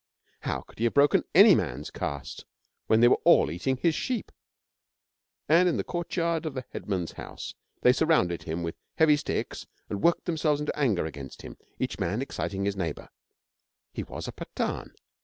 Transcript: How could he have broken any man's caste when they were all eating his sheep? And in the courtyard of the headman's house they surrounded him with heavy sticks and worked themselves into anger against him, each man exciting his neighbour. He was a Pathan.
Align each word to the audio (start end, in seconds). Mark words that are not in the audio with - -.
How 0.39 0.61
could 0.61 0.79
he 0.79 0.85
have 0.85 0.95
broken 0.95 1.25
any 1.35 1.53
man's 1.53 1.91
caste 1.91 2.45
when 2.87 3.01
they 3.01 3.07
were 3.07 3.19
all 3.23 3.51
eating 3.51 3.77
his 3.77 3.93
sheep? 3.93 4.31
And 5.47 5.69
in 5.69 5.77
the 5.77 5.83
courtyard 5.83 6.47
of 6.47 6.55
the 6.55 6.65
headman's 6.71 7.11
house 7.11 7.53
they 7.81 7.93
surrounded 7.93 8.41
him 8.41 8.63
with 8.63 8.73
heavy 8.95 9.15
sticks 9.15 9.67
and 9.91 10.01
worked 10.01 10.25
themselves 10.25 10.59
into 10.59 10.75
anger 10.75 11.05
against 11.05 11.43
him, 11.43 11.55
each 11.77 11.99
man 11.99 12.19
exciting 12.19 12.65
his 12.65 12.75
neighbour. 12.75 13.09
He 13.93 14.01
was 14.01 14.27
a 14.27 14.31
Pathan. 14.31 14.93